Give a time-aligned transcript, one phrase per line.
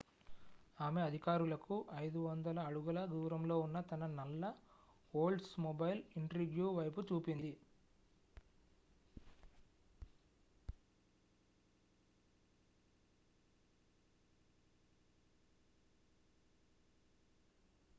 [0.79, 4.43] ఆమె అధికారులకు 500 అడుగుల దూరంలో ఉన్న తన నల్ల
[5.13, 7.53] ఓల్డ్స్మొబైల్ ఇంట్రిగ్యూ వైపు చూపింది